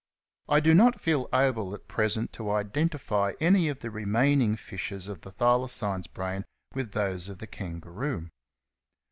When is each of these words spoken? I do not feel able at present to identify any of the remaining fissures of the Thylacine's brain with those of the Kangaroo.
I 0.49 0.61
do 0.61 0.73
not 0.73 0.99
feel 0.99 1.29
able 1.31 1.75
at 1.75 1.87
present 1.87 2.33
to 2.33 2.49
identify 2.49 3.33
any 3.39 3.69
of 3.69 3.81
the 3.81 3.91
remaining 3.91 4.55
fissures 4.55 5.07
of 5.07 5.21
the 5.21 5.29
Thylacine's 5.31 6.07
brain 6.07 6.43
with 6.73 6.93
those 6.93 7.29
of 7.29 7.37
the 7.37 7.45
Kangaroo. 7.45 8.27